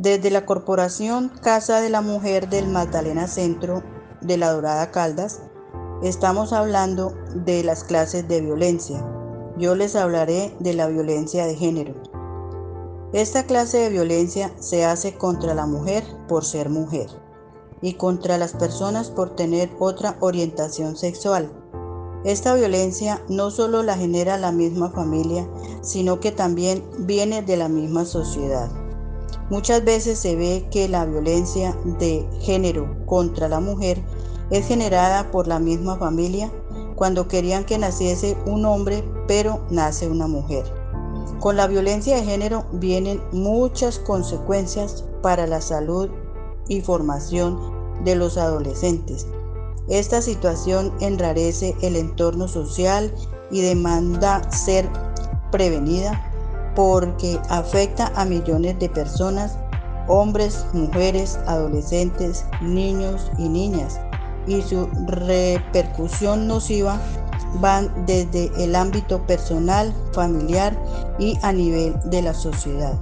[0.00, 3.82] Desde la Corporación Casa de la Mujer del Magdalena Centro
[4.20, 5.42] de la Dorada Caldas,
[6.04, 9.04] estamos hablando de las clases de violencia.
[9.56, 12.00] Yo les hablaré de la violencia de género.
[13.12, 17.08] Esta clase de violencia se hace contra la mujer por ser mujer
[17.82, 21.50] y contra las personas por tener otra orientación sexual.
[22.24, 25.48] Esta violencia no solo la genera la misma familia,
[25.82, 28.70] sino que también viene de la misma sociedad.
[29.50, 34.02] Muchas veces se ve que la violencia de género contra la mujer
[34.50, 36.52] es generada por la misma familia
[36.96, 40.64] cuando querían que naciese un hombre pero nace una mujer.
[41.40, 46.10] Con la violencia de género vienen muchas consecuencias para la salud
[46.68, 47.58] y formación
[48.04, 49.26] de los adolescentes.
[49.88, 53.14] Esta situación enrarece el entorno social
[53.50, 54.90] y demanda ser
[55.50, 56.27] prevenida
[56.78, 59.58] porque afecta a millones de personas,
[60.06, 63.98] hombres, mujeres, adolescentes, niños y niñas,
[64.46, 67.00] y su repercusión nociva
[67.54, 70.78] van desde el ámbito personal, familiar
[71.18, 72.96] y a nivel de la sociedad.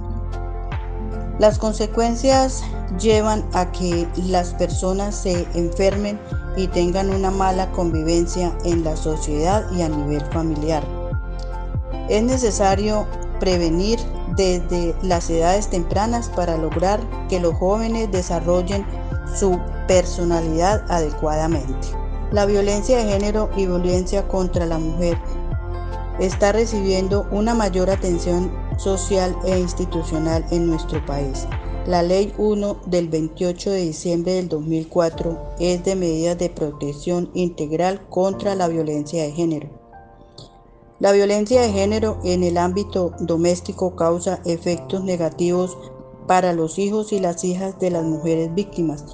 [1.37, 2.63] Las consecuencias
[2.99, 6.19] llevan a que las personas se enfermen
[6.55, 10.83] y tengan una mala convivencia en la sociedad y a nivel familiar.
[12.09, 13.05] Es necesario
[13.39, 13.99] prevenir
[14.35, 16.99] desde las edades tempranas para lograr
[17.29, 18.85] que los jóvenes desarrollen
[19.35, 21.87] su personalidad adecuadamente.
[22.31, 25.17] La violencia de género y violencia contra la mujer
[26.19, 31.47] está recibiendo una mayor atención social e institucional en nuestro país.
[31.87, 38.01] La Ley 1 del 28 de diciembre del 2004 es de medidas de protección integral
[38.09, 39.86] contra la violencia de género.
[40.99, 45.77] La violencia de género en el ámbito doméstico causa efectos negativos
[46.25, 49.05] para los hijos y las hijas de las mujeres víctimas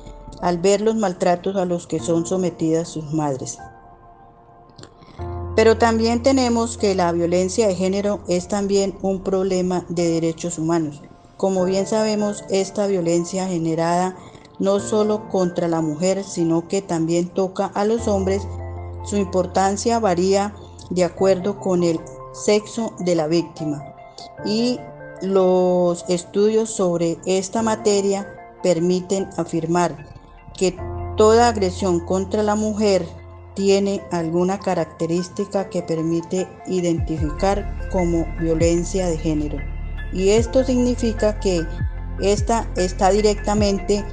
[0.44, 3.60] al ver los maltratos a los que son sometidas sus madres.
[5.56, 11.02] Pero también tenemos que la violencia de género es también un problema de derechos humanos.
[11.38, 14.18] Como bien sabemos, esta violencia generada
[14.60, 18.46] no solo contra la mujer, sino que también toca a los hombres,
[19.06, 20.54] su importancia varía
[20.90, 22.00] de acuerdo con el
[22.34, 23.84] sexo de la víctima.
[24.46, 24.80] Y
[25.22, 28.28] los estudios sobre esta materia
[28.62, 30.08] permiten afirmar
[30.58, 30.76] que
[31.18, 33.06] toda agresión contra la mujer
[33.54, 39.58] tiene alguna característica que permite identificar como violencia de género.
[40.12, 41.66] Y esto significa que
[42.20, 44.04] esta está directamente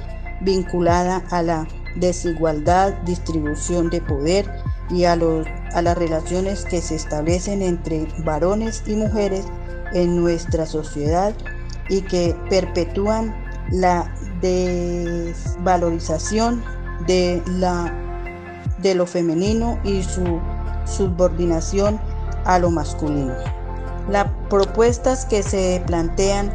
[0.41, 4.49] vinculada a la desigualdad, distribución de poder
[4.91, 9.45] y a, los, a las relaciones que se establecen entre varones y mujeres
[9.93, 11.33] en nuestra sociedad
[11.89, 13.33] y que perpetúan
[13.71, 16.61] la desvalorización
[17.07, 17.93] de, la,
[18.79, 20.41] de lo femenino y su
[20.85, 21.99] subordinación
[22.45, 23.33] a lo masculino.
[24.09, 26.53] Las propuestas que se plantean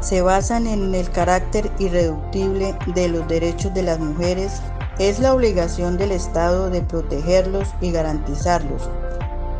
[0.00, 4.62] se basan en el carácter irreductible de los derechos de las mujeres.
[4.98, 8.88] Es la obligación del Estado de protegerlos y garantizarlos,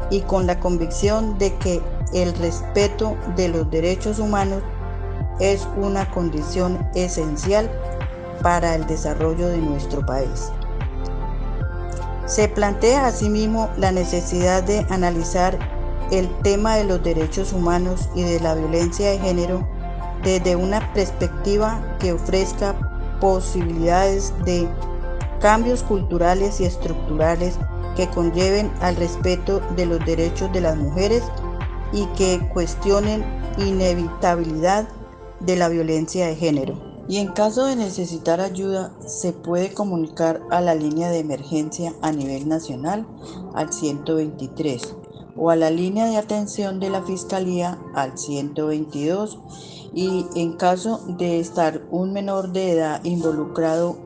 [0.09, 1.83] y con la convicción de que
[2.15, 4.63] el respeto de los derechos humanos
[5.39, 7.71] es una condición esencial
[8.43, 10.51] para el desarrollo de nuestro país.
[12.25, 15.59] Se plantea asimismo la necesidad de analizar
[16.11, 19.69] el tema de los derechos humanos y de la violencia de género
[20.23, 22.75] desde una perspectiva que ofrezca
[23.21, 24.69] posibilidades de
[25.41, 27.59] cambios culturales y estructurales
[27.97, 31.23] que conlleven al respeto de los derechos de las mujeres
[31.93, 33.25] y que cuestionen
[33.59, 34.89] inevitabilidad
[35.41, 36.97] de la violencia de género.
[37.09, 42.11] Y en caso de necesitar ayuda, se puede comunicar a la línea de emergencia a
[42.11, 43.07] nivel nacional
[43.55, 44.97] al 123
[45.37, 49.39] o a la línea de atención de la Fiscalía al 122
[49.95, 53.97] y en caso de estar un menor de edad involucrado,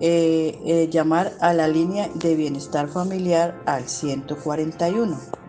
[0.00, 5.38] eh, eh, llamar a la línea de bienestar familiar al 141.